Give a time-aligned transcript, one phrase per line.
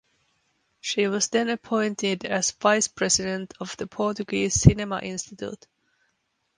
[0.79, 5.67] She was then appointed as vice president of the Portuguese Cinema Institute.